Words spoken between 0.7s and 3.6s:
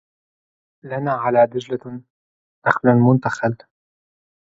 لنا على دجلة نخل منتخل